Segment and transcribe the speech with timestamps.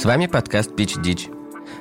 [0.00, 1.28] С вами подкаст «Пич Дич».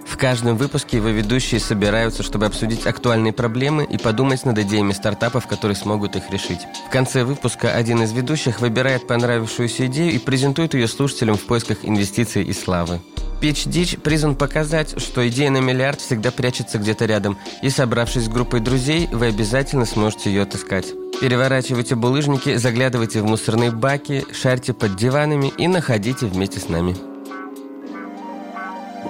[0.05, 5.47] В каждом выпуске его ведущие собираются, чтобы обсудить актуальные проблемы и подумать над идеями стартапов,
[5.47, 6.59] которые смогут их решить.
[6.89, 11.77] В конце выпуска один из ведущих выбирает понравившуюся идею и презентует ее слушателям в поисках
[11.83, 12.99] инвестиций и славы.
[13.41, 18.27] Pitch Ditch призван показать, что идея на миллиард всегда прячется где-то рядом, и собравшись с
[18.27, 20.87] группой друзей, вы обязательно сможете ее отыскать.
[21.21, 27.08] Переворачивайте булыжники, заглядывайте в мусорные баки, шарьте под диванами и находите вместе с нами.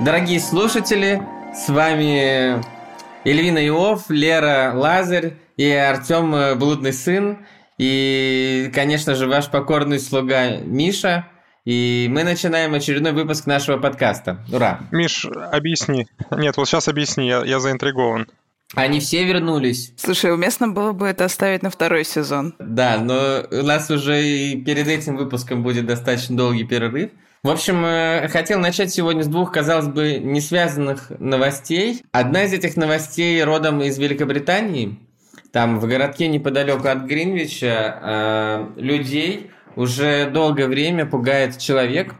[0.01, 1.21] Дорогие слушатели,
[1.53, 2.63] с вами
[3.25, 7.39] Эльвина Иов, Лера Лазарь и Артем э, Блудный Сын.
[7.77, 11.27] И, конечно же, ваш покорный слуга Миша.
[11.65, 14.45] И мы начинаем очередной выпуск нашего подкаста.
[14.53, 14.79] Ура!
[14.91, 16.07] Миш, объясни.
[16.31, 18.27] Нет, вот сейчас объясни, я, я заинтригован.
[18.75, 19.91] Они все вернулись.
[19.97, 22.55] Слушай, уместно было бы это оставить на второй сезон.
[22.57, 27.11] Да, но у нас уже и перед этим выпуском будет достаточно долгий перерыв.
[27.41, 32.03] В общем, э, хотел начать сегодня с двух, казалось бы, не связанных новостей.
[32.11, 34.99] Одна из этих новостей родом из Великобритании.
[35.53, 42.15] Там в городке неподалеку от Гринвича э, людей уже долгое время пугает человек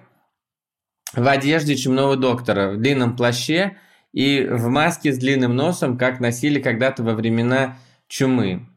[1.14, 3.76] в одежде чумного доктора, в длинном плаще
[4.14, 8.70] и в маске с длинным носом, как носили когда-то во времена чумы.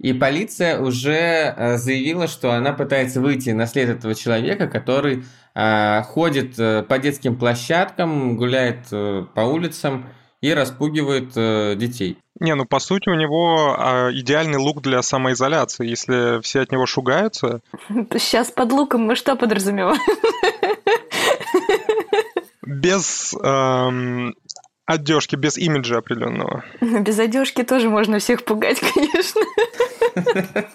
[0.00, 6.02] И полиция уже э, заявила, что она пытается выйти на след этого человека, который э,
[6.02, 10.06] ходит э, по детским площадкам, гуляет по улицам
[10.40, 11.32] и распугивает
[11.78, 12.16] детей.
[12.38, 15.88] Не, ну по сути у него а, идеальный лук для самоизоляции.
[15.88, 17.60] Если все от него шугаются...
[17.88, 20.00] Сейчас под луком мы что подразумеваем?
[22.62, 24.36] Без эм,
[24.88, 26.64] одежки, без имиджа определенного.
[26.80, 29.42] Без одежки тоже можно всех пугать, конечно.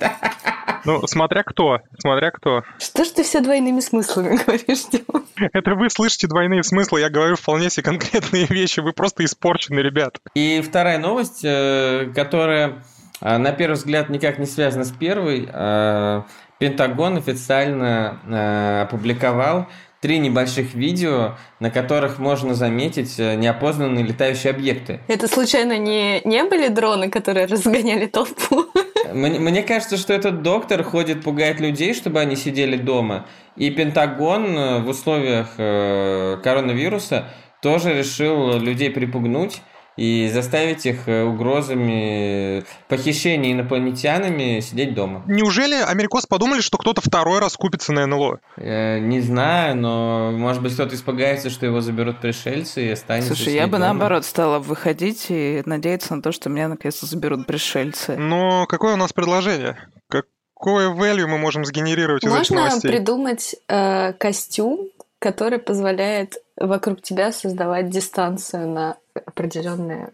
[0.86, 2.64] Ну, смотря кто, смотря кто.
[2.78, 5.24] Что ж ты все двойными смыслами говоришь, Дима?
[5.54, 10.20] Это вы слышите двойные смыслы, я говорю вполне себе конкретные вещи, вы просто испорчены, ребят.
[10.36, 12.84] И вторая новость, э, которая
[13.22, 15.48] э, на первый взгляд никак не связана с первой.
[15.50, 16.24] Э,
[16.60, 19.70] Пентагон официально опубликовал
[20.04, 25.00] три небольших видео, на которых можно заметить э, неопознанные летающие объекты.
[25.08, 28.66] Это случайно не, не были дроны, которые разгоняли толпу?
[29.14, 33.28] Мне, мне кажется, что этот доктор ходит пугать людей, чтобы они сидели дома.
[33.56, 37.30] И Пентагон э, в условиях э, коронавируса
[37.62, 39.62] тоже решил людей припугнуть
[39.96, 45.24] и заставить их э, угрозами похищения инопланетянами сидеть дома.
[45.28, 48.40] Неужели америкос подумали, что кто-то второй раз купится на НЛО?
[48.58, 53.54] Э, не знаю, но может быть кто-то испугается, что его заберут пришельцы и останется Слушай,
[53.54, 53.86] я бы дома.
[53.86, 58.16] наоборот стала выходить и надеяться на то, что меня наконец-то заберут пришельцы.
[58.18, 59.78] Но какое у нас предложение?
[60.10, 62.90] Какое value мы можем сгенерировать Можно из этих новостей?
[62.90, 64.88] Можно придумать э, костюм,
[65.24, 70.12] который позволяет вокруг тебя создавать дистанцию на определенное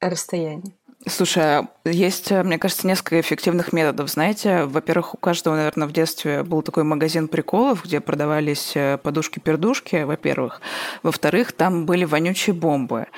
[0.00, 0.72] расстояние.
[1.06, 4.08] Слушай, а есть, мне кажется, несколько эффективных методов.
[4.08, 10.04] Знаете, во-первых, у каждого, наверное, в детстве был такой магазин приколов, где продавались э, подушки-пердушки,
[10.04, 10.62] во-первых.
[11.02, 13.08] Во-вторых, там были вонючие бомбы.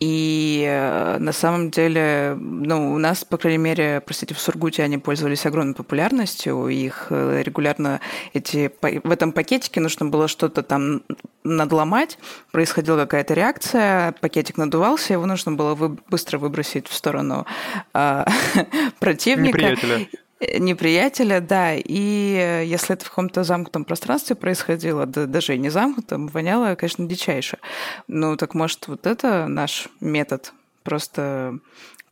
[0.00, 4.98] И э, на самом деле, ну, у нас, по крайней мере, простите, в Сургуте они
[4.98, 6.66] пользовались огромной популярностью.
[6.66, 8.00] Их э, регулярно
[8.32, 11.02] эти в этом пакетике нужно было что-то там
[11.44, 12.18] надломать,
[12.50, 17.46] происходила какая-то реакция, пакетик надувался, его нужно было вы, быстро выбросить в сторону
[17.92, 18.24] э,
[18.98, 19.58] противника.
[19.58, 20.08] Неприятеля
[20.40, 26.28] неприятеля, да, и если это в каком-то замкнутом пространстве происходило, да, даже и не замкнутом,
[26.28, 27.58] воняло, конечно, дичайше.
[28.08, 30.52] Ну, так может, вот это наш метод?
[30.82, 31.58] Просто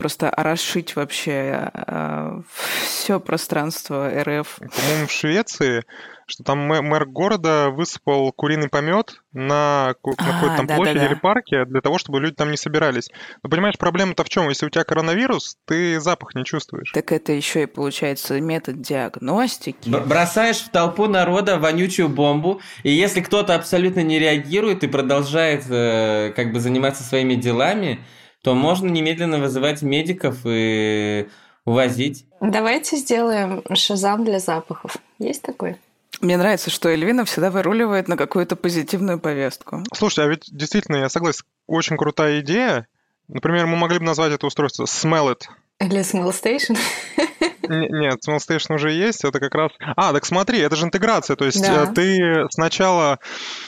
[0.02, 2.42] просто орошить вообще э,
[2.84, 4.58] все пространство РФ.
[4.58, 5.84] По-моему, в Швеции
[6.32, 11.04] что там мэр города высыпал куриный помет на, на а, какой-то там да, площади да,
[11.04, 11.10] да.
[11.12, 13.10] или парке для того, чтобы люди там не собирались.
[13.42, 14.48] Но понимаешь, проблема-то в чем?
[14.48, 16.90] Если у тебя коронавирус, ты запах не чувствуешь.
[16.92, 19.90] Так это еще и получается метод диагностики.
[19.90, 26.32] Бросаешь в толпу народа вонючую бомбу, и если кто-то абсолютно не реагирует и продолжает э,
[26.34, 28.00] как бы заниматься своими делами,
[28.42, 31.28] то можно немедленно вызывать медиков и
[31.64, 32.26] увозить.
[32.40, 34.96] Давайте сделаем шазам для запахов.
[35.18, 35.76] Есть такой?
[36.20, 39.82] Мне нравится, что Эльвина всегда выруливает на какую-то позитивную повестку.
[39.92, 42.86] Слушай, а ведь действительно, я согласен, очень крутая идея.
[43.28, 45.42] Например, мы могли бы назвать это устройство Smell It.
[45.80, 46.78] Или Smell Station.
[47.68, 49.72] Нет, Small Station уже есть, это как раз...
[49.96, 51.84] А, так смотри, это же интеграция, то есть да.
[51.84, 53.18] Э, ты сначала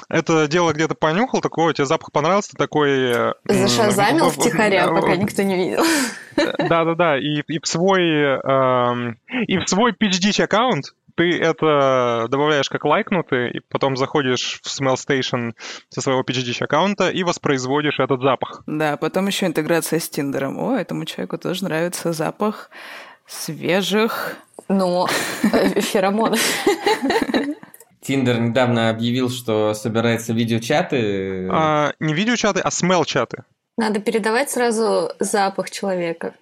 [0.08, 2.90] это дело где-то понюхал, такой, тебе запах понравился, ты такой...
[2.90, 5.84] Э, Зашазамил втихаря, пока никто не видел.
[6.36, 9.14] Да-да-да, и, и в свой, э,
[9.46, 10.86] и в свой PitchDitch аккаунт
[11.16, 15.52] ты это добавляешь как лайкнутый, и потом заходишь в Smell Station
[15.88, 18.62] со своего PGD аккаунта и воспроизводишь этот запах.
[18.66, 20.58] Да, потом еще интеграция с Тиндером.
[20.58, 22.70] О, этому человеку тоже нравится запах
[23.26, 24.36] свежих...
[24.68, 25.06] Ну,
[25.52, 26.40] э, феромонов.
[28.00, 31.48] Тиндер недавно объявил, что собирается видеочаты.
[31.50, 33.44] А, не видеочаты, а смел-чаты.
[33.76, 36.34] Надо передавать сразу запах человека.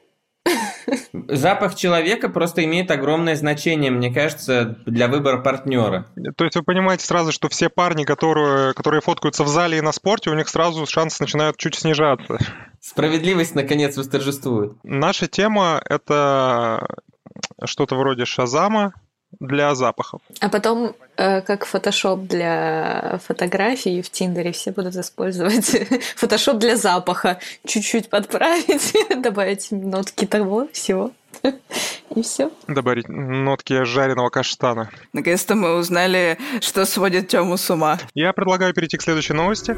[1.29, 6.07] Запах человека просто имеет огромное значение, мне кажется, для выбора партнера.
[6.37, 9.93] То есть вы понимаете сразу, что все парни, которые, которые фоткаются в зале и на
[9.93, 12.39] спорте, у них сразу шансы начинают чуть снижаться.
[12.83, 14.73] Справедливость, наконец, восторжествует.
[14.83, 16.97] Наша тема— это
[17.65, 18.93] что-то вроде Шазама,
[19.41, 20.21] для запахов.
[20.41, 25.75] А потом, э, как фотошоп для фотографий в Тиндере, все будут использовать
[26.17, 27.39] фотошоп для запаха.
[27.65, 31.13] Чуть-чуть подправить, добавить нотки того всего.
[32.15, 32.51] И все.
[32.69, 34.91] Добавить нотки жареного каштана.
[35.15, 37.99] Наконец-то мы узнали, что сводит Тему с ума.
[38.15, 39.77] Я предлагаю перейти к следующей новости.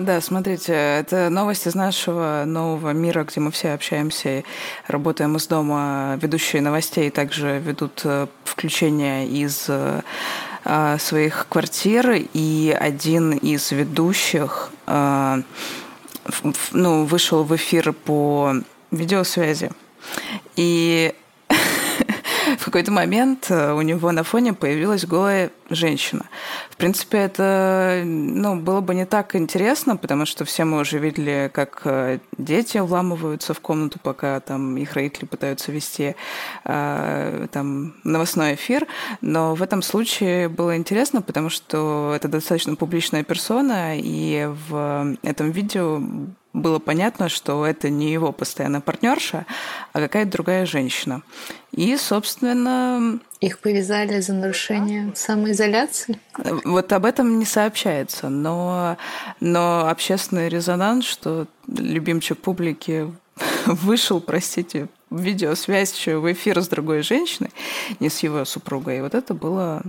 [0.00, 4.44] Да, смотрите, это новость из нашего нового мира, где мы все общаемся
[4.86, 6.18] работаем из дома.
[6.22, 10.00] Ведущие новостей также ведут э, включение из э,
[10.64, 15.42] а, своих квартир, и один из ведущих э,
[16.72, 18.54] ну, вышел в эфир по
[18.90, 19.70] видеосвязи.
[20.56, 21.14] И
[22.60, 26.26] в какой-то момент э, у него на фоне появилась голая женщина.
[26.68, 31.50] В принципе, это ну, было бы не так интересно, потому что все мы уже видели,
[31.54, 36.16] как э, дети вламываются в комнату, пока там их родители пытаются вести
[36.64, 38.86] э, там, новостной эфир.
[39.22, 45.50] Но в этом случае было интересно, потому что это достаточно публичная персона, и в этом
[45.50, 46.02] видео
[46.52, 49.46] было понятно, что это не его постоянная партнерша,
[49.92, 51.22] а какая-то другая женщина.
[51.72, 53.20] И, собственно...
[53.40, 56.18] Их повязали за нарушение самоизоляции?
[56.64, 58.96] Вот об этом не сообщается, но,
[59.38, 63.12] но общественный резонанс, что любимчик публики
[63.66, 67.50] вышел, простите, видеосвязь еще в эфир с другой женщиной,
[68.00, 68.98] не с его супругой.
[68.98, 69.82] И вот это было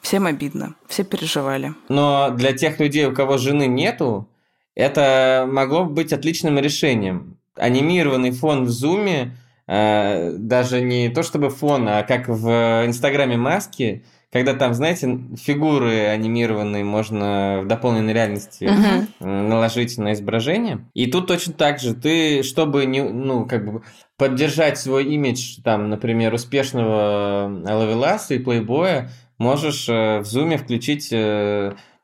[0.00, 1.74] всем обидно, все переживали.
[1.88, 4.28] Но для тех людей, у кого жены нету,
[4.74, 7.38] это могло бы быть отличным решением.
[7.56, 9.36] Анимированный фон в зуме,
[9.66, 16.06] э, даже не то чтобы фон, а как в Инстаграме маски, когда там, знаете, фигуры
[16.06, 19.26] анимированные можно в дополненной реальности uh-huh.
[19.26, 20.86] наложить на изображение.
[20.94, 23.82] И тут точно так же, ты, чтобы не, ну, как бы
[24.16, 31.12] поддержать свой имидж, там, например, успешного ловеласа и плейбоя, можешь э, в зуме включить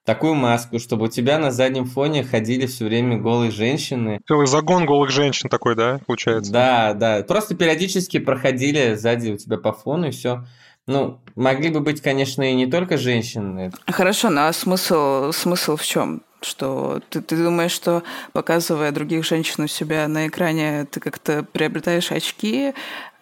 [0.08, 4.22] такую маску, чтобы у тебя на заднем фоне ходили все время голые женщины.
[4.26, 6.50] Целый загон голых женщин такой, да, получается?
[6.50, 7.22] Да, да.
[7.28, 10.46] Просто периодически проходили сзади у тебя по фону и все.
[10.86, 13.70] Ну, могли бы быть, конечно, и не только женщины.
[13.86, 16.22] Хорошо, но а смысл, смысл в чем?
[16.40, 18.02] Что ты, ты думаешь, что
[18.32, 22.72] показывая других женщин у себя на экране, ты как-то приобретаешь очки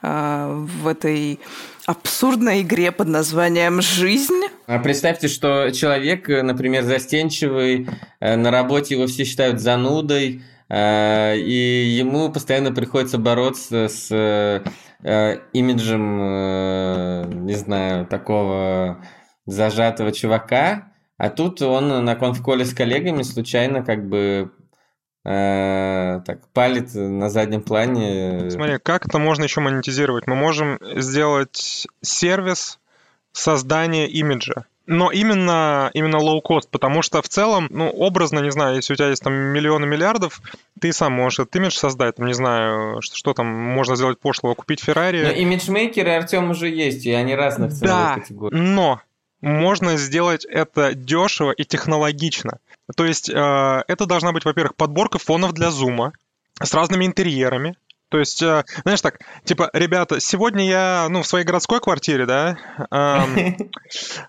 [0.03, 1.41] э, в этой
[1.87, 4.43] абсурдной игре под названием «Жизнь».
[4.67, 7.89] А представьте, что человек, например, застенчивый,
[8.21, 14.65] э, на работе его все считают занудой, э, и ему постоянно приходится бороться с э,
[15.53, 19.05] имиджем, не знаю, такого
[19.47, 20.89] зажатого чувака,
[21.19, 24.49] а тут он на конфколе с коллегами случайно как бы э,
[25.27, 28.49] так палит на заднем плане.
[28.51, 30.29] Смотри, как это можно еще монетизировать?
[30.29, 32.79] Мы можем сделать сервис
[33.33, 34.67] создания имиджа.
[34.87, 39.09] Но именно, именно low-cost, потому что в целом, ну, образно, не знаю, если у тебя
[39.09, 40.41] есть там миллионы миллиардов,
[40.81, 44.55] ты сам можешь этот имидж создать, там, не знаю, что, что там можно сделать пошлого,
[44.55, 45.25] купить Феррари.
[45.25, 48.57] Но имиджмейкеры, Артем, уже есть, и они разных ценовых да, категорий.
[48.57, 49.01] но
[49.47, 52.59] можно сделать это дешево и технологично.
[52.97, 53.35] То есть э,
[53.87, 56.13] это должна быть, во-первых, подборка фонов для зума
[56.61, 57.77] с разными интерьерами.
[58.09, 62.57] То есть, э, знаешь так, типа, ребята, сегодня я, ну, в своей городской квартире, да,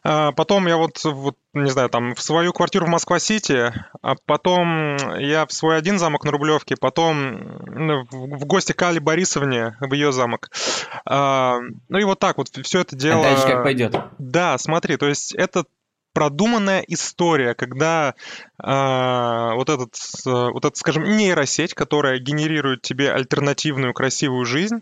[0.04, 4.98] э, потом я вот, вот, не знаю, там, в свою квартиру в Москва-Сити, а потом
[5.20, 7.38] я в свой один замок на Рублевке, потом
[8.12, 10.50] в гости к Али Борисовне в ее замок.
[11.10, 13.22] Э, ну и вот так вот все это дело...
[13.22, 13.96] А дальше как пойдет.
[14.18, 15.66] Да, смотри, то есть это
[16.18, 18.16] продуманная история, когда
[18.58, 19.94] э, вот этот,
[20.26, 24.80] э, вот этот, скажем, нейросеть, которая генерирует тебе альтернативную красивую жизнь,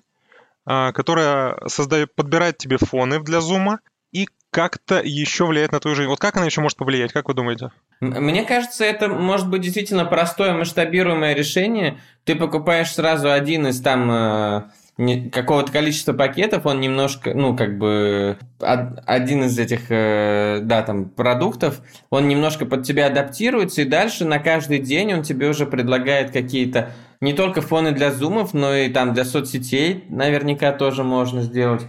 [0.66, 3.80] э, которая создает, подбирает тебе фоны для зума
[4.14, 6.08] и как-то еще влияет на твою жизнь.
[6.08, 7.72] Вот как она еще может повлиять, как вы думаете?
[8.00, 11.98] Мне кажется, это может быть действительно простое масштабируемое решение.
[12.24, 19.44] Ты покупаешь сразу один из там какого-то количества пакетов, он немножко, ну, как бы, один
[19.44, 24.80] из этих, э, да, там, продуктов, он немножко под тебя адаптируется, и дальше на каждый
[24.80, 29.26] день он тебе уже предлагает какие-то не только фоны для зумов, но и там для
[29.26, 31.82] соцсетей наверняка тоже можно сделать.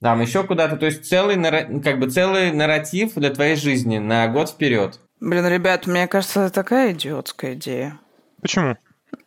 [0.00, 1.36] Там еще куда-то, то есть целый,
[1.82, 5.00] как бы целый нарратив для твоей жизни на год вперед.
[5.20, 7.98] Блин, ребят, мне кажется, это такая идиотская идея.
[8.42, 8.76] Почему?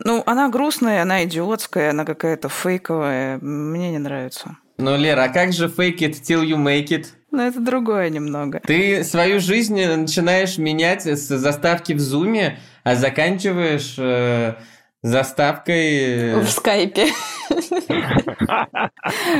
[0.03, 3.37] Ну, она грустная, она идиотская, она какая-то фейковая.
[3.39, 4.57] Мне не нравится.
[4.77, 7.07] Ну, Лера, а как же fake it till you make it?
[7.31, 8.61] Ну, это другое немного.
[8.65, 14.55] Ты свою жизнь начинаешь менять с заставки в зуме, а заканчиваешь э,
[15.01, 16.35] заставкой...
[16.41, 17.07] В скайпе.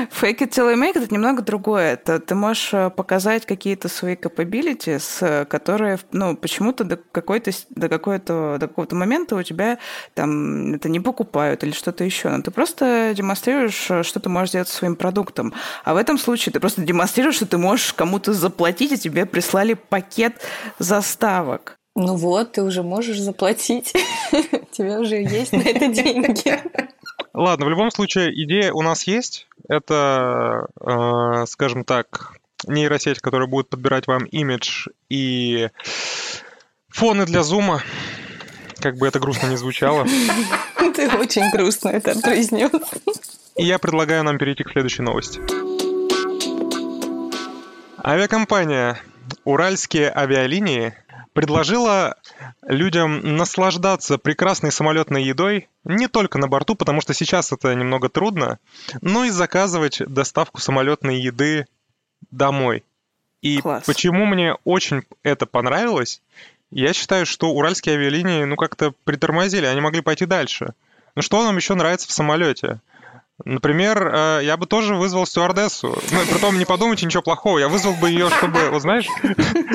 [0.10, 1.94] Fake it till you make it это немного другое.
[1.94, 8.58] Это ты можешь э, показать какие-то свои capabilities, которые, ну, почему-то до какой-то до какой-то
[8.60, 9.80] до какого-то момента у тебя
[10.14, 12.30] там это не покупают или что-то еще.
[12.30, 15.54] Но ты просто демонстрируешь, э, что ты можешь сделать со своим продуктом.
[15.84, 19.74] А в этом случае ты просто демонстрируешь, что ты можешь кому-то заплатить, и тебе прислали
[19.74, 20.42] пакет
[20.80, 21.79] заставок.
[21.96, 23.94] Ну вот, ты уже можешь заплатить.
[24.32, 26.60] У тебя уже есть на это деньги.
[27.34, 29.48] Ладно, в любом случае, идея у нас есть.
[29.68, 35.70] Это, э, скажем так, нейросеть, которая будет подбирать вам имидж и
[36.90, 37.82] фоны для зума.
[38.80, 40.06] Как бы это грустно не звучало.
[40.96, 42.72] Ты очень грустно это произнес.
[43.56, 45.40] И я предлагаю нам перейти к следующей новости.
[48.04, 49.00] Авиакомпания
[49.44, 50.94] «Уральские авиалинии»
[51.34, 52.16] предложила
[52.64, 58.60] людям наслаждаться прекрасной самолетной едой не только на борту, потому что сейчас это немного трудно,
[59.02, 61.68] но и заказывать доставку самолетной еды
[62.32, 62.84] домой.
[63.42, 63.84] И Класс.
[63.86, 66.22] почему мне очень это понравилось,
[66.72, 70.74] я считаю, что уральские авиалинии ну как-то притормозили, они могли пойти дальше.
[71.16, 72.80] Ну что нам еще нравится в самолете?
[73.46, 75.98] Например, э, я бы тоже вызвал стюардессу.
[76.12, 77.60] Ну, притом не подумайте ничего плохого.
[77.60, 79.08] Я вызвал бы ее, чтобы, вот знаешь,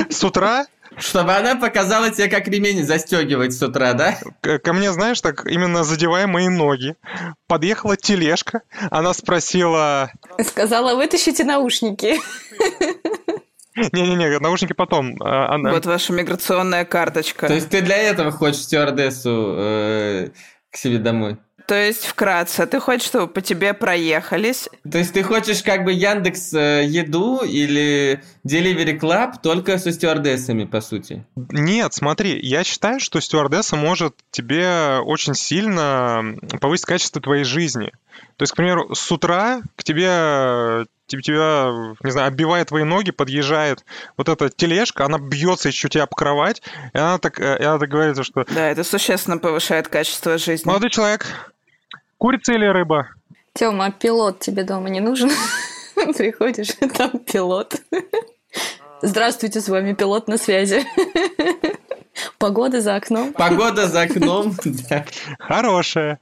[0.09, 0.65] с утра
[0.97, 4.17] чтобы она показала тебе, как ремень застегивать с утра, да?
[4.41, 6.95] Ко мне, знаешь, так именно задевая мои ноги.
[7.47, 10.11] Подъехала тележка, она спросила...
[10.41, 12.19] Сказала, вытащите наушники.
[13.91, 15.21] Не-не-не, наушники потом.
[15.21, 15.71] А, она...
[15.71, 17.47] Вот ваша миграционная карточка.
[17.47, 20.29] То есть ты для этого хочешь стюардессу э,
[20.71, 21.37] к себе домой?
[21.67, 24.69] То есть, вкратце, ты хочешь, чтобы по тебе проехались?
[24.89, 30.65] То есть, ты хочешь как бы Яндекс э, Еду или Delivery Club только со стюардессами,
[30.65, 31.25] по сути?
[31.35, 37.91] Нет, смотри, я считаю, что стюардесса может тебе очень сильно повысить качество твоей жизни.
[38.37, 43.85] То есть, к примеру, с утра к тебе тебя, не знаю, оббивает твои ноги, подъезжает
[44.17, 46.61] вот эта тележка, она бьется еще тебя об кровать,
[46.93, 48.45] и она так, э, и она так говорит, что...
[48.49, 50.67] Да, это существенно повышает качество жизни.
[50.67, 51.53] Молодой человек,
[52.25, 53.09] Курица или рыба?
[53.53, 55.29] Тёма, а пилот тебе дома не нужен?
[55.95, 57.75] Приходишь, там пилот.
[59.03, 60.87] Здравствуйте, с вами пилот на связи.
[62.39, 63.31] Погода за окном.
[63.33, 64.57] Погода за окном,
[64.89, 65.05] да.
[65.37, 66.19] Хорошая.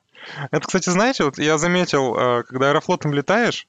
[0.51, 3.65] Это, кстати, знаете, вот я заметил, э, когда аэрофлотом летаешь,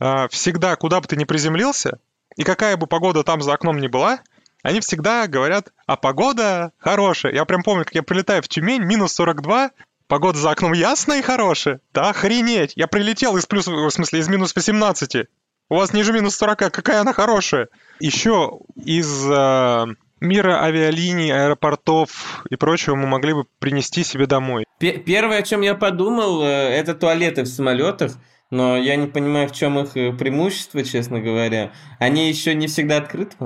[0.00, 1.98] э, всегда, куда бы ты ни приземлился,
[2.34, 4.20] и какая бы погода там за окном ни была,
[4.62, 7.34] они всегда говорят, а погода хорошая.
[7.34, 9.72] Я прям помню, как я прилетаю в Тюмень, минус 42,
[10.06, 11.80] Погода за окном ясная и хорошая?
[11.92, 12.72] Да охренеть!
[12.76, 15.28] Я прилетел из плюс, в смысле, из минус 18.
[15.70, 17.68] У вас ниже минус 40, какая она хорошая?
[18.00, 19.86] Еще из э,
[20.20, 24.66] мира авиалиний, аэропортов и прочего мы могли бы принести себе домой.
[24.78, 28.12] Первое, о чем я подумал, э, это туалеты в самолетах.
[28.50, 31.72] Но я не понимаю, в чем их э, преимущество, честно говоря.
[31.98, 33.36] Они еще не всегда открыты,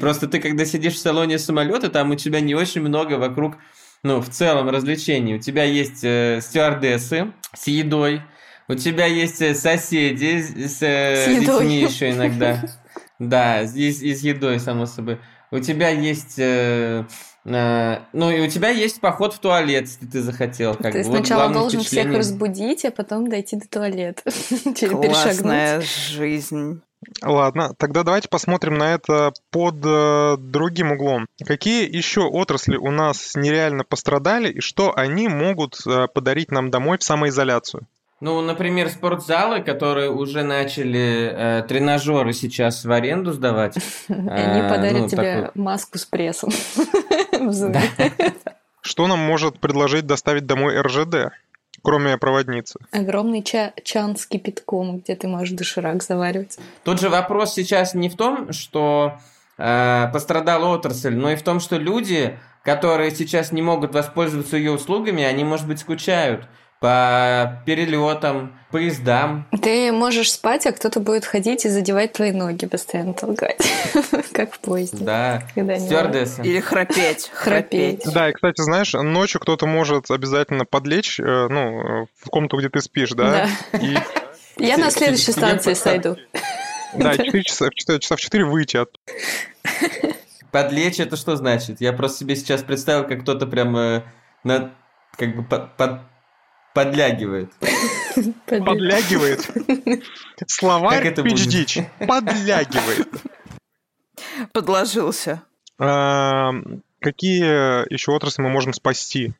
[0.00, 3.56] Просто ты, когда сидишь в салоне самолета, там у тебя не очень много вокруг
[4.02, 5.34] ну, в целом развлечений.
[5.34, 8.22] У тебя есть э, стюардессы с едой,
[8.68, 12.62] у тебя есть э, соседи с, э, с детьми еще иногда.
[13.18, 15.18] Да, и, и с едой, само собой.
[15.50, 16.38] У тебя есть...
[16.38, 17.04] Э,
[17.46, 20.74] э, ну, и у тебя есть поход в туалет, если ты захотел.
[20.74, 21.04] Как ты бы.
[21.04, 24.22] сначала вот должен всех разбудить, а потом дойти до туалета.
[24.78, 26.82] Классная жизнь.
[27.22, 31.26] Ладно, тогда давайте посмотрим на это под э, другим углом.
[31.44, 36.98] Какие еще отрасли у нас нереально пострадали и что они могут э, подарить нам домой
[36.98, 37.86] в самоизоляцию?
[38.20, 43.76] Ну, например, спортзалы, которые уже начали э, тренажеры сейчас в аренду сдавать.
[44.08, 46.50] Они э, подарят ну, тебе маску с прессом.
[48.80, 51.32] Что нам может предложить доставить домой РЖД?
[51.82, 52.78] Кроме проводницы.
[52.90, 56.58] Огромный ча чан с кипятком, где ты можешь доширак заваривать.
[56.84, 59.18] Тут же вопрос сейчас не в том, что
[59.58, 64.72] э, пострадала отрасль, но и в том, что люди, которые сейчас не могут воспользоваться ее
[64.72, 66.48] услугами, они, может быть, скучают
[66.80, 69.46] по перелетам, поездам.
[69.62, 73.66] Ты можешь спать, а кто-то будет ходить и задевать твои ноги, постоянно толкать,
[74.32, 75.04] как в поезде.
[75.04, 76.42] Да, стюардесса.
[76.42, 77.30] Или храпеть.
[77.34, 78.02] Храпеть.
[78.12, 82.80] Да, и, кстати, знаешь, ночью кто-то может обязательно подлечь, э, ну, в комнату, где ты
[82.80, 83.48] спишь, да?
[83.72, 83.80] Да.
[84.58, 86.16] Я на следующей станции сойду.
[86.94, 88.98] Да, 4 часа, часа в 4 выйти от...
[90.50, 91.80] Подлечь это что значит?
[91.80, 94.04] Я просто себе сейчас представил, как кто-то прям э,
[94.44, 94.72] на,
[95.18, 96.00] как бы под, под,
[96.76, 97.50] подлягивает.
[98.46, 99.48] Подлягивает.
[100.46, 101.86] Словарь PhD.
[102.06, 103.08] Подлягивает.
[104.52, 105.42] Подложился.
[105.78, 106.50] А,
[107.00, 109.32] какие еще отрасли мы можем спасти?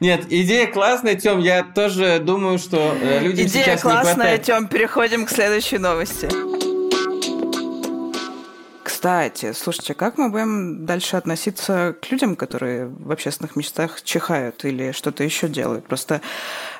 [0.00, 1.38] Нет, идея классная, Тём.
[1.40, 4.42] Я тоже думаю, что э, людям идея сейчас классная, не хватает...
[4.42, 4.66] Тём.
[4.68, 6.28] Переходим к следующей новости.
[9.02, 14.92] Кстати, слушайте, как мы будем дальше относиться к людям, которые в общественных местах чихают или
[14.92, 15.88] что-то еще делают?
[15.88, 16.20] Просто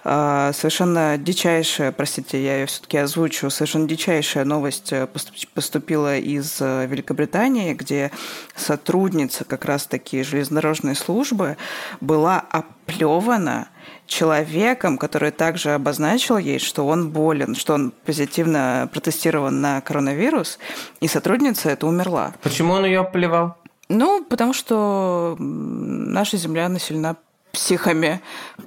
[0.05, 5.09] э, совершенно дичайшая, простите, я ее все-таки озвучу, совершенно дичайшая новость э,
[5.53, 8.13] поступила из э, Великобритании, где
[8.55, 11.57] сотрудница как раз-таки железнодорожной службы
[12.01, 13.67] была оплевана
[14.07, 20.59] человеком, который также обозначил ей, что он болен, что он позитивно протестирован на коронавирус,
[21.01, 22.35] и сотрудница это умерла.
[22.43, 23.57] Почему он ее плевал?
[23.89, 27.17] Ну, потому что наша земля населена
[27.53, 28.21] психами,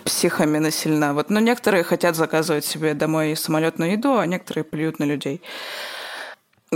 [0.03, 1.13] психами населена.
[1.13, 5.41] Вот, но некоторые хотят заказывать себе домой самолетную еду, а некоторые плюют на людей.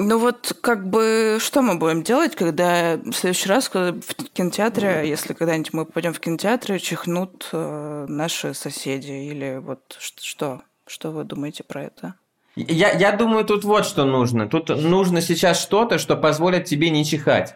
[0.01, 5.03] Ну вот как бы что мы будем делать, когда в следующий раз когда в кинотеатре,
[5.07, 10.61] если когда-нибудь мы пойдем в кинотеатр, чихнут э, наши соседи или вот что?
[10.87, 12.15] Что вы думаете про это?
[12.55, 14.47] Я, я думаю, тут вот что нужно.
[14.47, 17.55] Тут нужно сейчас что-то, что позволит тебе не чихать.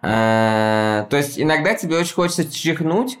[0.00, 3.18] А, то есть иногда тебе очень хочется чихнуть,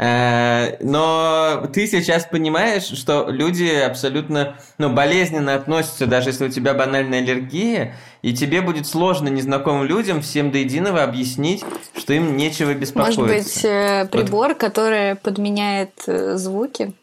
[0.00, 7.18] но ты сейчас понимаешь, что люди абсолютно ну, болезненно относятся, даже если у тебя банальная
[7.18, 11.64] аллергия, и тебе будет сложно незнакомым людям всем до единого объяснить,
[11.96, 13.20] что им нечего беспокоиться.
[13.20, 14.58] Может быть, э, прибор, вот.
[14.58, 16.94] который подменяет э, звуки?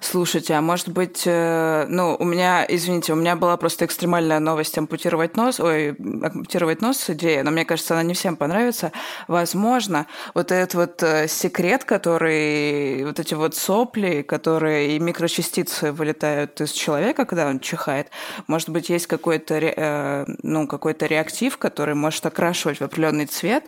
[0.00, 4.76] Слушайте, а может быть, э, ну, у меня, извините, у меня была просто экстремальная новость
[4.78, 8.92] ампутировать нос, ой, ампутировать нос идея, но мне кажется, она не всем понравится.
[9.28, 16.60] Возможно, вот этот вот э, секрет, который, вот эти вот сопли, которые и микрочастицы вылетают
[16.60, 18.08] из человека, когда он чихает,
[18.46, 23.64] может быть, есть какой-то, э, ну, какой-то реактив, который может окрашивать в определенный цвет,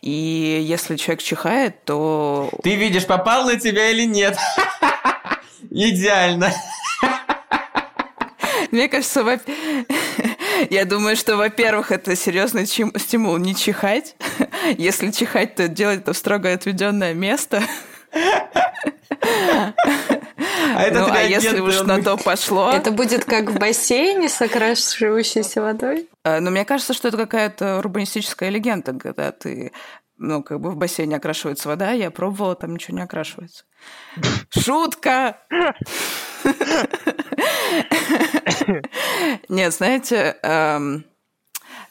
[0.00, 2.50] и если человек чихает, то...
[2.62, 4.38] Ты видишь, попал на тебя или нет?
[5.70, 6.52] Идеально.
[8.70, 9.38] Мне кажется, во...
[10.70, 14.16] я думаю, что, во-первых, это серьезный стимул не чихать.
[14.78, 17.62] Если чихать, то делать это в строго отведенное место.
[20.74, 22.72] А, это ну, а если уж на то пошло...
[22.72, 26.08] Это будет как в бассейне с окрашивающейся водой?
[26.24, 29.72] А, Но ну, мне кажется, что это какая-то урбанистическая легенда, когда ты
[30.16, 33.64] ну, как бы в бассейне окрашивается вода, я пробовала, там ничего не окрашивается.
[34.50, 35.38] Шутка!
[39.48, 41.06] Нет, знаете, эм,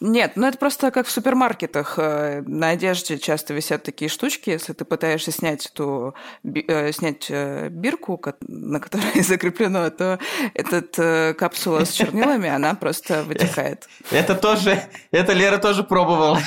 [0.05, 1.93] нет, ну это просто как в супермаркетах.
[1.97, 6.13] Э, на одежде часто висят такие штучки, если ты пытаешься снять эту
[6.43, 10.19] э, снять э, бирку, на которой закреплено, то
[10.55, 13.87] эта капсула с чернилами, она просто вытекает.
[14.11, 16.41] Это тоже, это Лера тоже пробовала.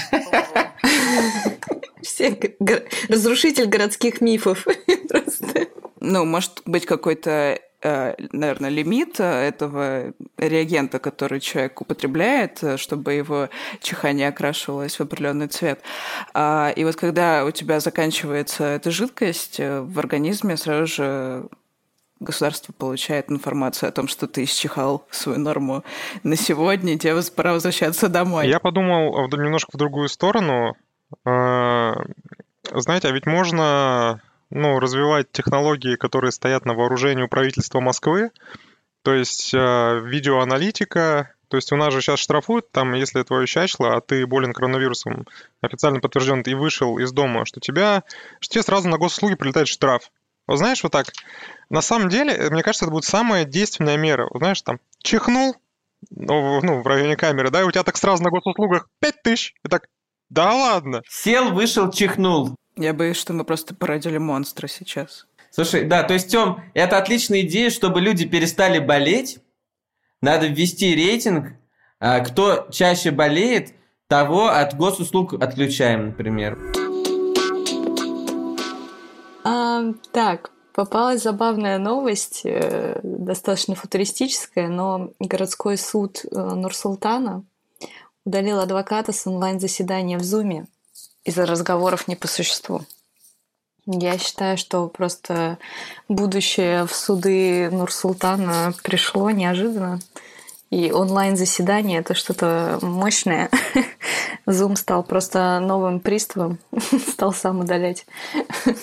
[2.02, 2.38] Все
[3.08, 4.66] разрушитель городских мифов.
[5.98, 13.48] Ну, может быть, какой-то наверное, лимит этого реагента, который человек употребляет, чтобы его
[13.80, 15.80] чихание окрашивалось в определенный цвет.
[16.34, 21.48] А, и вот когда у тебя заканчивается эта жидкость, э, в организме сразу же
[22.20, 25.84] государство получает информацию о том, что ты исчихал свою норму
[26.22, 28.48] на сегодня, тебе пора возвращаться домой.
[28.48, 30.76] Я подумал немножко в другую сторону.
[31.24, 38.30] Знаете, а ведь можно ну, развивать технологии, которые стоят на вооружении у правительства Москвы,
[39.02, 43.90] то есть э, видеоаналитика, то есть у нас же сейчас штрафуют, там, если твое чачло,
[43.90, 45.26] а ты болен коронавирусом,
[45.60, 48.02] официально подтвержден, и вышел из дома, что тебя,
[48.40, 50.10] что тебе сразу на госуслуги прилетает штраф.
[50.46, 51.06] Вот знаешь, вот так.
[51.70, 54.28] На самом деле, мне кажется, это будет самая действенная мера.
[54.30, 55.56] Вот знаешь, там, чихнул,
[56.10, 59.54] ну, ну, в районе камеры, да, и у тебя так сразу на госуслугах 5 тысяч.
[59.64, 59.86] И так,
[60.28, 61.02] да ладно.
[61.08, 62.56] Сел, вышел, чихнул.
[62.76, 65.26] Я боюсь, что мы просто породили монстра сейчас.
[65.50, 69.38] Слушай, да, то есть, Тём, это отличная идея, чтобы люди перестали болеть.
[70.20, 71.52] Надо ввести рейтинг.
[71.98, 73.72] А кто чаще болеет,
[74.08, 76.58] того от госуслуг отключаем, например.
[79.44, 87.44] А, так, Попалась забавная новость, э, достаточно футуристическая, но городской суд э, Нур-Султана
[88.26, 90.66] удалил адвоката с онлайн-заседания в Зуме
[91.26, 92.82] из-за разговоров не по существу.
[93.86, 95.58] Я считаю, что просто
[96.08, 100.00] будущее в суды Нур-Султана пришло неожиданно.
[100.70, 103.50] И онлайн-заседание— это что-то мощное.
[104.46, 106.58] Zoom стал просто новым приставом,
[107.08, 108.06] стал сам удалять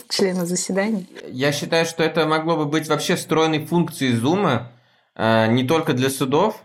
[0.08, 1.10] члена заседаний.
[1.28, 4.64] Я считаю, что это могло бы быть вообще встроенной функцией Zoom,
[5.16, 6.64] а, не только для судов,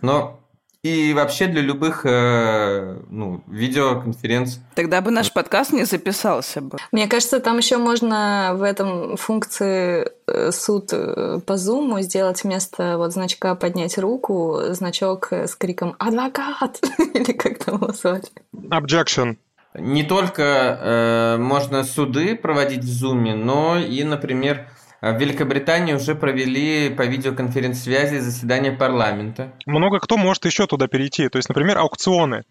[0.00, 0.40] но
[0.86, 4.62] и вообще для любых э, ну, видеоконференций.
[4.74, 6.78] Тогда бы наш подкаст не записался бы.
[6.92, 12.98] Мне кажется, там еще можно в этом функции э, суд э, по зуму сделать вместо
[12.98, 16.80] вот значка поднять руку значок с криком «Адвокат!»
[17.14, 18.30] или как там его звать.
[18.54, 19.36] Objection.
[19.78, 24.68] Не только э, можно суды проводить в зуме, но и, например,
[25.12, 29.52] в Великобритании уже провели по видеоконференц-связи заседание парламента.
[29.66, 31.28] Много кто может еще туда перейти.
[31.28, 32.44] То есть, например, аукционы.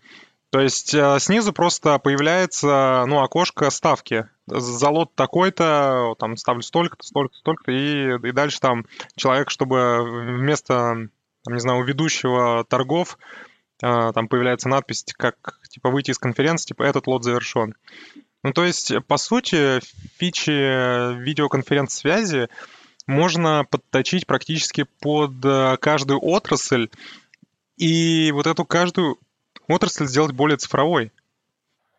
[0.56, 4.30] То есть э, снизу просто появляется ну, окошко ставки.
[4.48, 8.86] За лот такой-то, там ставлю столько-то, столько-то, столько-то, и, и дальше там
[9.18, 10.02] человек, чтобы
[10.38, 11.10] вместо,
[11.44, 13.18] там, не знаю, у ведущего торгов
[13.84, 15.36] э, там появляется надпись, как
[15.70, 17.76] типа выйти из конференции, типа этот лот завершен.
[18.46, 19.80] Ну, то есть, по сути,
[20.20, 20.52] фичи
[21.20, 22.48] видеоконференц-связи
[23.08, 26.90] можно подточить практически под э, каждую отрасль,
[27.76, 29.18] и вот эту каждую
[29.68, 31.12] отрасль сделать более цифровой.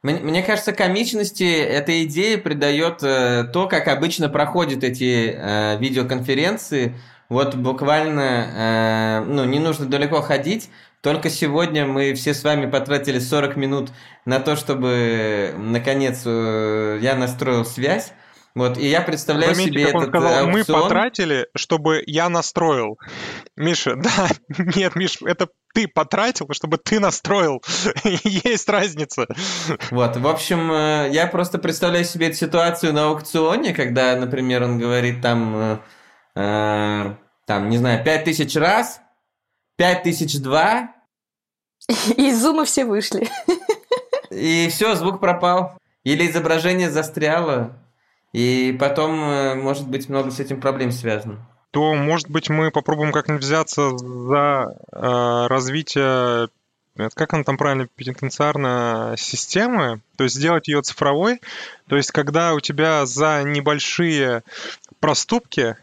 [0.03, 6.97] Мне кажется, комичности эта идея придает э, то, как обычно проходят эти э, видеоконференции.
[7.29, 10.71] Вот буквально, ну, не нужно далеко ходить.
[11.03, 13.91] Только сегодня мы все с вами потратили 40 минут
[14.25, 18.13] на то, чтобы наконец э, я настроил связь.
[18.57, 20.53] Вот, и я представляю Заметьте, себе как он этот сказал, аукцион.
[20.53, 22.99] мы потратили, чтобы я настроил.
[23.55, 24.29] Миша, да,
[24.75, 27.63] нет, Миш, это ты потратил, чтобы ты настроил.
[28.25, 29.27] Есть разница.
[29.91, 34.79] Вот, в общем, э, я просто представляю себе эту ситуацию на аукционе, когда, например, он
[34.79, 35.79] говорит там,
[36.35, 39.03] э, там, не знаю, 5000 раз,
[39.77, 40.97] 5002,
[42.17, 43.29] Из зума все вышли.
[44.31, 45.79] И все, звук пропал.
[46.05, 47.77] Или изображение застряло.
[48.33, 51.47] И потом, э, может быть, много с этим проблем связано.
[51.71, 56.49] То, может быть, мы попробуем как-нибудь взяться за э, развитие
[57.15, 61.43] как она там правильно, пенитенциарная системы, то есть сделать ее цифровой,
[61.89, 64.43] то есть когда у тебя за небольшие
[64.99, 65.77] проступки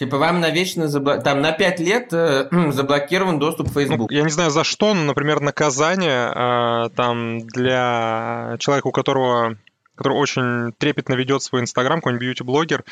[0.00, 1.20] Типа вам навечно забл...
[1.22, 4.10] там на 5 лет э, заблокирован доступ в Facebook.
[4.10, 9.58] Ну, я не знаю за что, но, например, наказание э, там для человека, у которого
[9.96, 12.84] который очень трепетно ведет свой инстаграм, какой-нибудь бьюти-блогер,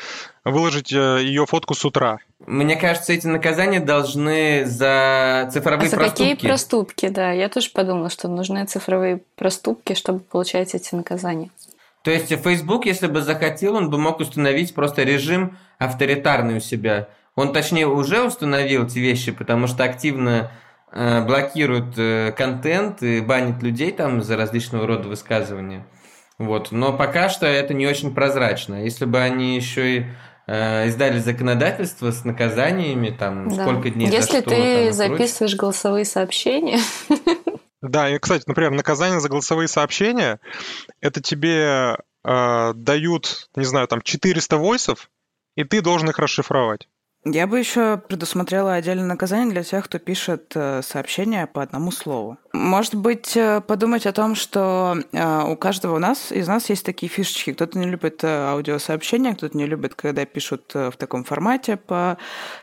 [0.45, 2.19] выложить э, ее фотку с утра.
[2.45, 6.29] Мне кажется, эти наказания должны за цифровые а за проступки.
[6.35, 7.31] какие проступки, да.
[7.31, 11.49] Я тоже подумала, что нужны цифровые проступки, чтобы получать эти наказания.
[12.03, 17.09] То есть Facebook, если бы захотел, он бы мог установить просто режим авторитарный у себя.
[17.35, 20.51] Он, точнее, уже установил эти вещи, потому что активно
[20.91, 25.85] э, блокирует э, контент и банит людей там за различного рода высказывания.
[26.37, 26.71] Вот.
[26.71, 28.83] Но пока что это не очень прозрачно.
[28.83, 30.05] Если бы они еще и
[30.47, 33.63] э, издали законодательство с наказаниями, там, да.
[33.63, 36.79] сколько дней Если за что, ты там, записываешь голосовые сообщения,
[37.81, 40.39] Да, и, кстати, например, наказание за голосовые сообщения,
[40.99, 45.09] это тебе э, дают, не знаю, там 400 войсов,
[45.55, 46.89] и ты должен их расшифровать.
[47.25, 52.37] Я бы еще предусмотрела отдельное наказание для тех, кто пишет э, сообщения по одному слову.
[52.53, 56.85] Может быть, э, подумать о том, что э, у каждого у нас, из нас есть
[56.85, 57.51] такие фишечки.
[57.51, 62.17] Кто-то не любит аудиосообщения, кто-то не любит, когда пишут в таком формате по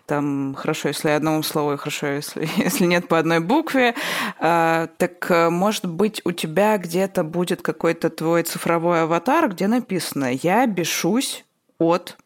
[0.07, 3.95] там хорошо, если одному слову, и хорошо, если, если нет по одной букве.
[4.39, 11.45] Так, может быть, у тебя где-то будет какой-то твой цифровой аватар, где написано «Я бешусь
[11.79, 12.17] от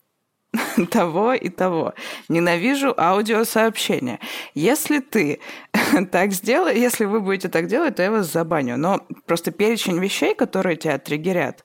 [0.91, 1.95] того и того.
[2.29, 4.19] Ненавижу аудиосообщения.
[4.55, 5.41] Если ты
[6.11, 8.77] так сделаешь, если вы будете так делать, то я вас забаню.
[8.77, 11.65] Но просто перечень вещей, которые тебя триггерят,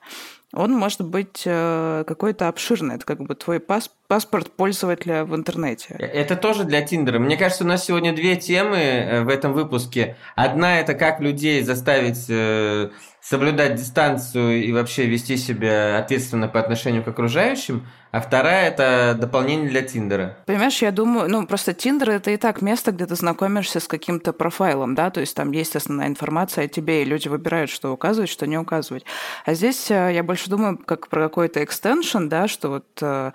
[0.54, 2.95] он может быть э, какой-то обширный.
[2.95, 5.95] Это как бы твой пас паспорт пользователя в интернете.
[6.00, 7.19] Это тоже для Тиндера.
[7.19, 10.15] Мне кажется, у нас сегодня две темы э, в этом выпуске.
[10.36, 17.04] Одна– это как людей заставить э, соблюдать дистанцию и вообще вести себя ответственно по отношению
[17.04, 20.38] к окружающим, а вторая– это дополнение для Тиндера.
[20.45, 24.32] Понимаешь, я думаю, ну, просто Тиндер– это и так место, где ты знакомишься с каким-то
[24.32, 28.30] профайлом, да, то есть там есть основная информация о тебе, и люди выбирают, что указывать,
[28.30, 29.04] что не указывать.
[29.45, 33.34] А здесь э, я больше думаю как про какой-то экстеншн, да, что вот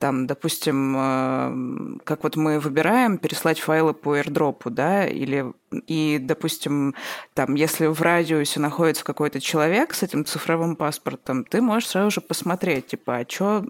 [0.00, 5.52] там, допустим, э, как вот мы выбираем переслать файлы по airdrop, да, или
[5.86, 6.94] и, допустим,
[7.34, 12.20] там, если в радиусе находится какой-то человек с этим цифровым паспортом, ты можешь сразу же
[12.20, 13.64] посмотреть, типа, а что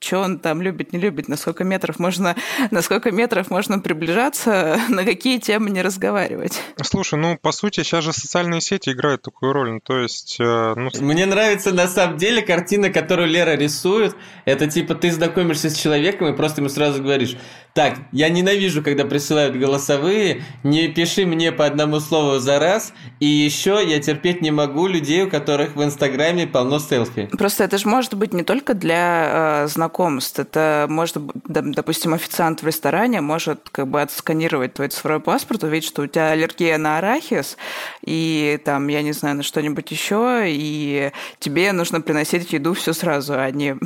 [0.00, 2.34] что он там любит, не любит, на сколько метров можно,
[2.70, 6.60] на сколько метров можно приближаться, на какие темы не разговаривать.
[6.82, 10.38] Слушай, ну, по сути, сейчас же социальные сети играют такую роль, ну, то есть...
[10.40, 10.90] Э, ну...
[11.00, 16.32] Мне нравится, на самом деле, картина, которую Лера рисует, это типа ты знакомишься с человеком
[16.32, 17.36] и просто ему сразу говоришь,
[17.74, 23.26] так, я ненавижу, когда присылают голосовые, не пиши мне по одному слову за раз, и
[23.26, 27.28] еще я терпеть не могу людей, у которых в Инстаграме полно селфи.
[27.38, 32.66] Просто это же может быть не только для э, знакомств, это может, допустим, официант в
[32.66, 37.56] ресторане может как бы отсканировать твой цифровой паспорт, увидеть, что у тебя аллергия на арахис,
[38.04, 43.34] и там, я не знаю, на что-нибудь еще, и тебе нужно приносить еду все сразу,
[43.34, 43.76] а не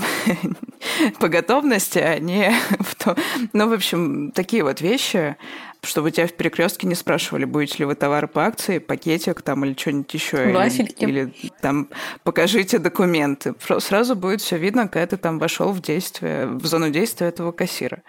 [1.21, 3.17] по готовности, а не в то...
[3.53, 5.37] Ну, в общем, такие вот вещи,
[5.85, 9.75] чтобы тебя в перекрестке не спрашивали, будете ли вы товар по акции, пакетик там или
[9.79, 10.53] что-нибудь еще.
[10.53, 11.05] Вафельки.
[11.05, 11.89] Или, или там
[12.23, 13.55] покажите документы.
[13.79, 18.03] Сразу будет все видно, когда ты там вошел в действие, в зону действия этого кассира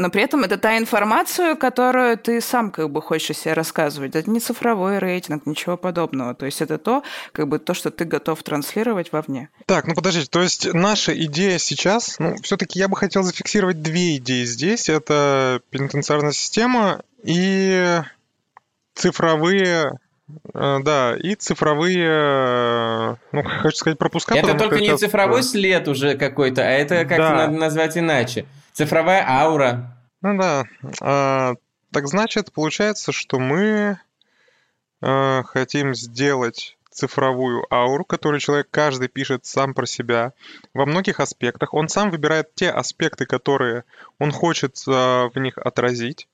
[0.00, 4.16] но при этом это та информация, которую ты сам как бы хочешь себе рассказывать.
[4.16, 6.34] Это не цифровой рейтинг, ничего подобного.
[6.34, 9.50] То есть это то, как бы то, что ты готов транслировать вовне.
[9.66, 14.16] Так, ну подождите, то есть наша идея сейчас, ну все-таки я бы хотел зафиксировать две
[14.16, 14.88] идеи здесь.
[14.88, 18.00] Это пенитенциарная система и
[18.94, 19.98] цифровые
[20.54, 24.34] э, да, и цифровые, э, ну, хочу сказать, пропуска.
[24.34, 27.34] Это только не цифровой след уже какой-то, а это как да.
[27.34, 28.46] надо назвать иначе.
[28.80, 29.94] Цифровая аура.
[30.22, 30.64] Ну да.
[31.02, 31.52] А,
[31.92, 34.00] так значит, получается, что мы
[35.02, 40.32] а, хотим сделать цифровую ауру, которую человек каждый пишет сам про себя
[40.72, 41.74] во многих аспектах.
[41.74, 43.84] Он сам выбирает те аспекты, которые
[44.18, 46.26] он хочет а, в них отразить.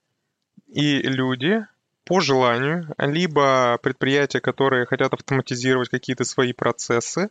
[0.69, 1.67] И люди
[2.05, 7.31] по желанию, либо предприятия, которые хотят автоматизировать какие-то свои процессы,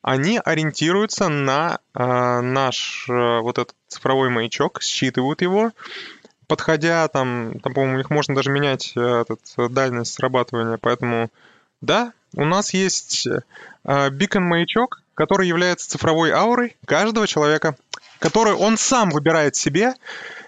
[0.00, 5.72] они ориентируются на э, наш э, вот этот цифровой маячок, считывают его,
[6.46, 11.30] подходя там, там по-моему, у них можно даже менять э, этот, э, дальность срабатывания, поэтому
[11.80, 17.76] да, у нас есть э, бикон-маячок, который является цифровой аурой каждого человека,
[18.18, 19.94] который он сам выбирает себе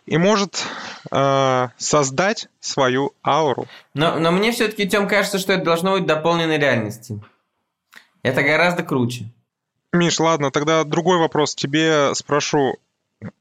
[0.06, 0.64] и может
[1.10, 3.66] э, создать свою ауру.
[3.94, 7.20] Но, но мне все-таки, Тем, кажется, что это должно быть дополненной реальности.
[8.22, 9.26] Это гораздо круче.
[9.94, 12.76] Миш, ладно, тогда другой вопрос тебе спрошу.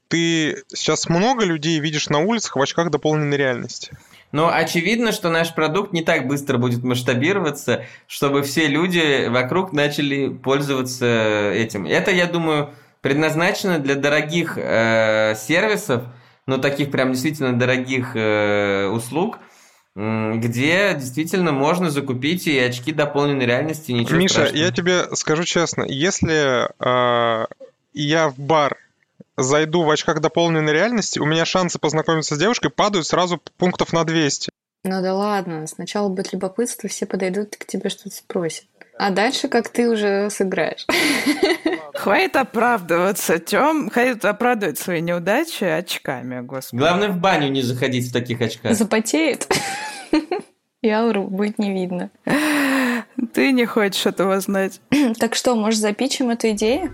[0.07, 3.91] Ты сейчас много людей видишь на улицах в очках дополненной реальности?
[4.31, 10.29] Но очевидно, что наш продукт не так быстро будет масштабироваться, чтобы все люди вокруг начали
[10.29, 11.87] пользоваться этим.
[11.87, 12.69] Это, я думаю,
[13.01, 16.03] предназначено для дорогих э, сервисов,
[16.45, 19.39] ну таких прям действительно дорогих э, услуг–
[19.95, 23.91] где действительно можно закупить и очки дополненной реальности.
[23.91, 24.63] Ничего Миша, страшного.
[24.63, 27.45] я тебе скажу честно, если э,
[27.93, 28.77] я в бар
[29.37, 34.03] зайду в очках дополненной реальности, у меня шансы познакомиться с девушкой падают сразу пунктов на
[34.03, 34.49] 200.
[34.85, 38.65] Ну да ладно, сначала будет любопытство, все подойдут к тебе что-то спросят.
[38.97, 40.85] А дальше как ты уже сыграешь.
[41.95, 43.89] Хватит оправдываться, Тём.
[43.89, 46.79] Хватит оправдывать свои неудачи очками, господи.
[46.79, 48.75] Главное, в баню не заходить в таких очках.
[48.75, 49.47] Запотеет.
[50.85, 52.11] Ауру будет не видно.
[53.33, 54.81] Ты не хочешь этого знать.
[55.19, 56.91] Так что, может, запичим эту идею?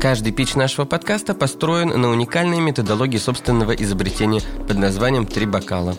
[0.00, 5.96] Каждый пич нашего подкаста построен на уникальной методологии собственного изобретения под названием «Три бокала».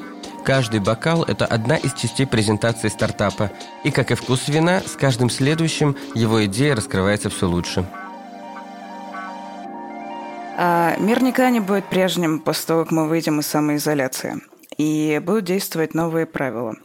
[0.49, 3.51] Каждый бокал– это одна из частей презентации стартапа.
[3.83, 7.85] И, как и вкус вина, с каждым следующим его идея раскрывается все лучше.
[10.57, 14.41] А, мир никогда не будет прежним после того, как мы выйдем из самоизоляции.
[14.75, 16.77] И будут действовать новые правила.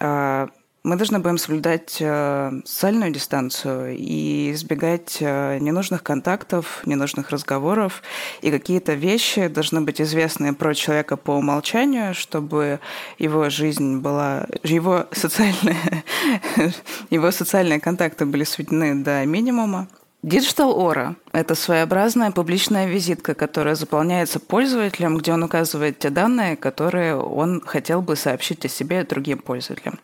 [0.00, 0.48] А,
[0.84, 8.02] мы должны будем соблюдать э, социальную дистанцию и избегать э, ненужных контактов, ненужных разговоров.
[8.40, 12.80] И какие-то вещи должны быть известны про человека по умолчанию, чтобы
[13.18, 16.04] его жизнь была, его социальные,
[17.10, 19.86] его социальные контакты были сведены до минимума.
[20.24, 27.16] Digital Aura– это своеобразная публичная визитка, которая заполняется пользователем, где он указывает те данные, которые
[27.16, 29.98] он хотел бы сообщить о себе другим пользователям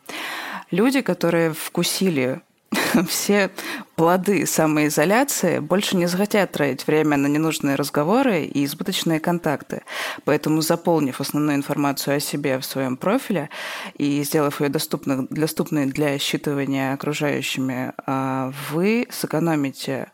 [0.71, 2.41] люди, которые вкусили
[3.07, 3.49] все
[3.95, 9.83] плоды самоизоляции больше не захотят тратить время на ненужные разговоры и избыточные контакты.
[10.25, 13.49] Поэтому, заполнив основную информацию о себе в своем профиле
[13.97, 20.11] и сделав ее доступной, доступной для считывания окружающими, а, вы сэкономите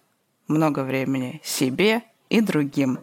[0.48, 3.00] много времени себе и другим.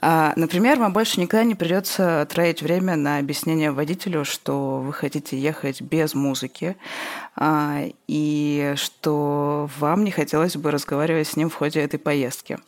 [0.00, 5.38] А, например, вам больше никогда не придется тратить время на объяснение водителю, что вы хотите
[5.38, 6.76] ехать без музыки,
[7.36, 12.58] а, и что вам не хотелось бы разговаривать с ним в ходе этой поездки.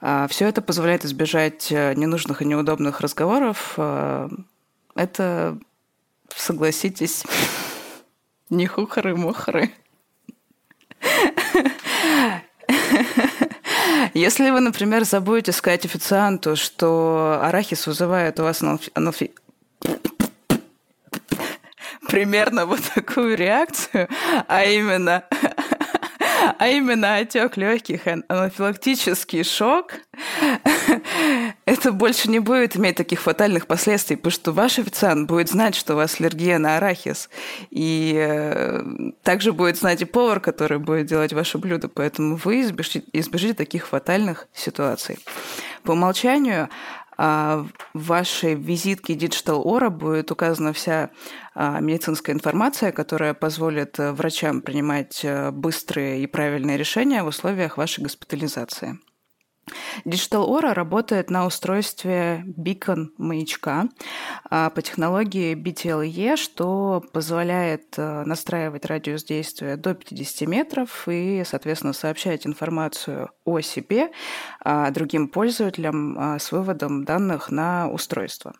[0.00, 3.78] А, Все это позволяет избежать э, ненужных и неудобных разговоров.
[4.94, 5.58] Это,
[6.34, 7.24] согласитесь,
[8.50, 9.70] не хухры-мухры.
[14.14, 18.62] Если вы, например, забудете сказать официанту, что арахис вызывает у вас
[18.94, 19.32] аналфи...
[22.08, 24.08] примерно вот такую реакцию,
[24.48, 25.24] а именно
[26.58, 29.94] а именно отек легких, анафилактический шок,
[31.64, 35.94] это больше не будет иметь таких фатальных последствий, потому что ваш официант будет знать, что
[35.94, 37.30] у вас аллергия на арахис.
[37.70, 38.82] И э,
[39.22, 41.88] также будет знать и повар, который будет делать ваше блюдо.
[41.88, 45.18] Поэтому вы избежите, избежите таких фатальных ситуаций.
[45.82, 46.68] По умолчанию
[47.16, 51.10] в вашей визитке Digital Aura будет указана вся
[51.54, 57.78] а, медицинская информация, которая позволит э, врачам принимать э, быстрые и правильные решения в условиях
[57.78, 58.98] вашей госпитализации.
[60.04, 63.88] Digital Aura работает на устройстве Beacon маячка
[64.48, 71.92] а, по технологии BTLE, что позволяет э, настраивать радиус действия до 50 метров и, соответственно,
[71.92, 74.10] сообщать информацию о себе
[74.60, 78.54] а, другим пользователям а, с выводом данных на устройство.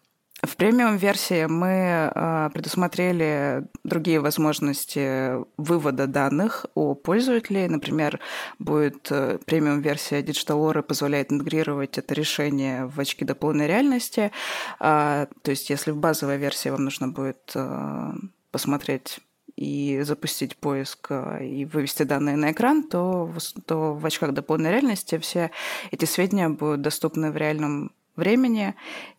[0.46, 7.68] В премиум-версии мы а, предусмотрели другие возможности вывода данных о пользователе.
[7.68, 8.20] Например,
[8.60, 14.30] будет э, премиум-версия Digital Aura позволяет интегрировать это решение в очки дополненной реальности.
[14.78, 18.12] А, то есть, если в базовой версии вам нужно будет э,
[18.52, 19.18] посмотреть
[19.56, 23.32] и запустить поиск э, и вывести данные на экран, то,
[23.66, 25.50] то в очках дополненной реальности все
[25.90, 28.76] эти сведения будут доступны в реальном времени,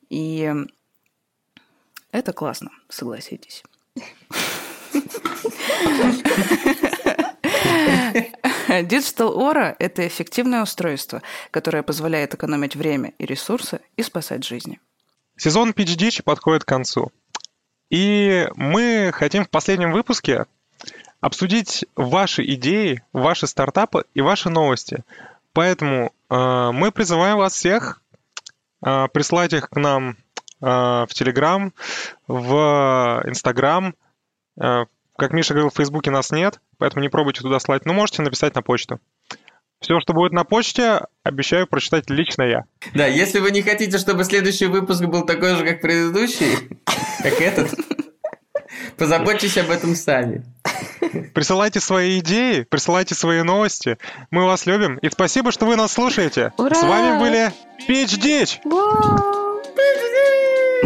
[0.09, 0.53] и
[2.11, 3.63] это классно, согласитесь.
[8.67, 14.79] Digital Aura– это эффективное устройство, которое позволяет экономить время и ресурсы и спасать жизни.
[15.37, 17.11] Сезон Pitch подходит к концу.
[17.89, 20.45] И мы хотим в последнем выпуске
[21.21, 25.03] обсудить ваши идеи, ваши стартапы и ваши новости.
[25.53, 28.01] Поэтому э, мы призываем вас всех
[28.85, 30.17] э, прислать их к нам
[30.59, 31.73] в Телеграм,
[32.27, 33.93] в Инстаграм.
[34.59, 34.85] Э,
[35.17, 37.85] как Миша говорил, в Фейсбуке нас нет, поэтому не пробуйте туда слать.
[37.85, 38.99] Но можете написать на почту.
[39.79, 42.63] Все, что будет на почте, обещаю прочитать лично я.
[42.95, 46.79] Да, если вы не хотите, чтобы следующий выпуск был такой же, как предыдущий,
[47.21, 47.75] как этот,
[48.97, 50.45] позаботьтесь об этом сами.
[51.33, 53.97] Присылайте свои идеи, присылайте свои новости.
[54.31, 54.97] Мы вас любим.
[54.97, 56.53] И спасибо, что вы нас слушаете.
[56.57, 56.75] Ура!
[56.75, 57.53] С вами были
[57.87, 58.59] Пич Дич!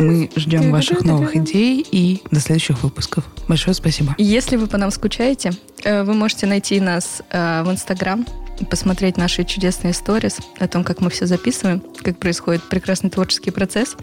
[0.02, 3.24] Мы ждем ваших новых идей и до следующих выпусков.
[3.48, 4.16] Большое спасибо.
[4.18, 5.52] Если вы по нам скучаете,
[5.84, 8.26] э, вы можете найти нас э, в Инстаграм,
[8.70, 13.96] посмотреть наши чудесные сторис о том, как мы все записываем, как происходит прекрасный творческий процесс,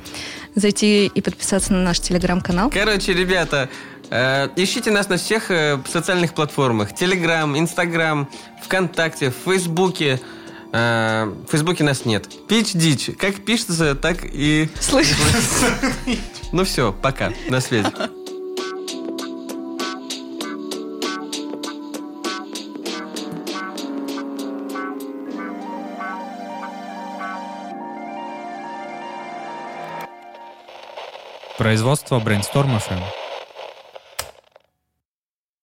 [0.54, 2.70] зайти и подписаться на наш телеграм-канал.
[2.70, 3.68] Короче, ребята,
[4.10, 5.50] э, ищите нас на всех
[5.90, 6.94] социальных платформах.
[6.94, 8.28] Телеграм, Инстаграм,
[8.62, 10.20] ВКонтакте, в Фейсбуке.
[10.72, 12.28] Э, в Фейсбуке нас нет.
[12.46, 13.10] Пич дичь.
[13.18, 14.68] Как пишется, так и...
[14.80, 15.16] Слышишь?
[16.50, 17.30] Ну все, пока.
[17.50, 17.92] На связи.
[31.58, 33.27] Производство Brainstorm FM.